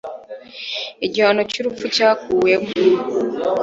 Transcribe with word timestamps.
igihano 1.05 1.41
cy'urupfu 1.51 1.85
cyakuwemo 1.95 2.69